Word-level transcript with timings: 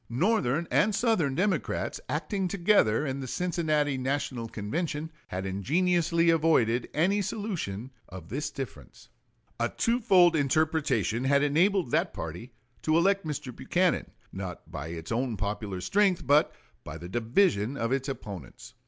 Northern 0.09 0.67
and 0.71 0.95
Southern 0.95 1.35
Democrats, 1.35 2.01
acting 2.09 2.47
together 2.47 3.05
in 3.05 3.19
the 3.19 3.27
Cincinnati 3.27 3.99
National 3.99 4.47
Convention, 4.47 5.11
had 5.27 5.45
ingeniously 5.45 6.31
avoided 6.31 6.89
any 6.91 7.21
solution 7.21 7.91
of 8.09 8.29
this 8.29 8.49
difference. 8.49 9.09
A 9.59 9.69
twofold 9.69 10.35
interpretation 10.35 11.25
had 11.25 11.43
enabled 11.43 11.91
that 11.91 12.15
party 12.15 12.51
to 12.81 12.97
elect 12.97 13.27
Mr. 13.27 13.55
Buchanan, 13.55 14.09
not 14.33 14.71
by 14.71 14.87
its 14.87 15.11
own 15.11 15.37
popular 15.37 15.79
strength, 15.81 16.25
but 16.25 16.51
by 16.83 16.97
the 16.97 17.07
division 17.07 17.77
of 17.77 17.91
its 17.91 18.09
opponents. 18.09 18.73